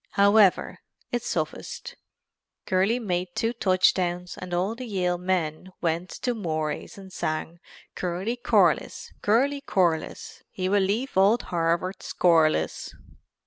However, 0.13 0.79
it 1.11 1.21
sufficed. 1.21 1.95
Curly 2.65 2.97
made 2.97 3.35
two 3.35 3.53
touchdowns 3.53 4.35
and 4.35 4.51
all 4.51 4.73
the 4.73 4.87
Yale 4.87 5.19
men 5.19 5.71
went 5.79 6.09
to 6.23 6.33
Mory's 6.33 6.97
and 6.97 7.13
sang 7.13 7.59
"Curly 7.93 8.35
Corliss, 8.35 9.13
Curly 9.21 9.61
Corliss, 9.61 10.41
he 10.49 10.67
will 10.67 10.81
leave 10.81 11.15
old 11.15 11.43
Harvard 11.53 12.01
scoreless." 12.01 12.95